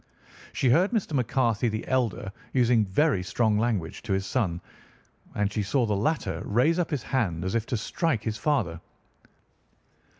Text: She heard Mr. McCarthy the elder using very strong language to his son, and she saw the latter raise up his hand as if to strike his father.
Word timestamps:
She 0.53 0.67
heard 0.71 0.89
Mr. 0.89 1.13
McCarthy 1.13 1.69
the 1.69 1.87
elder 1.87 2.31
using 2.53 2.85
very 2.87 3.21
strong 3.21 3.59
language 3.59 4.01
to 4.01 4.13
his 4.13 4.25
son, 4.25 4.59
and 5.35 5.53
she 5.53 5.61
saw 5.61 5.85
the 5.85 5.95
latter 5.95 6.41
raise 6.43 6.79
up 6.79 6.89
his 6.89 7.03
hand 7.03 7.45
as 7.45 7.53
if 7.53 7.67
to 7.67 7.77
strike 7.77 8.23
his 8.23 8.37
father. 8.39 8.81